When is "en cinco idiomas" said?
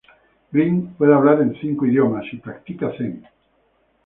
1.43-2.25